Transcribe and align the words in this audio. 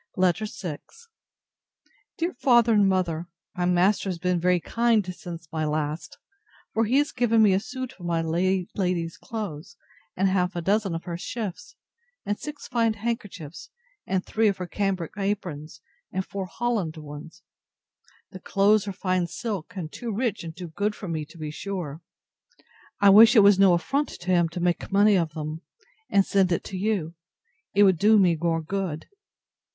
LETTER 0.17 0.45
VI 0.47 0.79
DEAR 2.17 2.33
FATHER 2.33 2.73
AND 2.73 2.89
MOTHER, 2.89 3.27
My 3.55 3.65
master 3.65 4.09
has 4.09 4.17
been 4.17 4.39
very 4.39 4.59
kind 4.59 5.05
since 5.13 5.47
my 5.51 5.63
last; 5.63 6.17
for 6.73 6.85
he 6.85 6.97
has 6.97 7.11
given 7.11 7.43
me 7.43 7.53
a 7.53 7.59
suit 7.59 7.93
of 7.99 8.07
my 8.07 8.19
late 8.19 8.71
lady's 8.73 9.15
clothes, 9.15 9.77
and 10.17 10.27
half 10.27 10.55
a 10.55 10.61
dozen 10.61 10.95
of 10.95 11.03
her 11.03 11.19
shifts, 11.19 11.75
and 12.25 12.39
six 12.39 12.67
fine 12.67 12.95
handkerchiefs, 12.95 13.69
and 14.07 14.25
three 14.25 14.47
of 14.47 14.57
her 14.57 14.65
cambric 14.65 15.11
aprons, 15.17 15.81
and 16.11 16.25
four 16.25 16.47
holland 16.47 16.97
ones. 16.97 17.43
The 18.31 18.39
clothes 18.39 18.87
are 18.87 18.93
fine 18.93 19.27
silk, 19.27 19.73
and 19.75 19.91
too 19.91 20.11
rich 20.11 20.43
and 20.43 20.57
too 20.57 20.69
good 20.69 20.95
for 20.95 21.07
me, 21.07 21.25
to 21.25 21.37
be 21.37 21.51
sure. 21.51 22.01
I 22.99 23.11
wish 23.11 23.35
it 23.35 23.41
was 23.43 23.59
no 23.59 23.73
affront 23.75 24.09
to 24.21 24.31
him 24.31 24.49
to 24.49 24.59
make 24.59 24.91
money 24.91 25.15
of 25.15 25.33
them, 25.35 25.61
and 26.09 26.25
send 26.25 26.51
it 26.51 26.63
to 26.63 26.75
you: 26.77 27.13
it 27.75 27.83
would 27.83 27.99
do 27.99 28.17
me 28.17 28.35
more 28.35 28.63
good. 28.63 29.07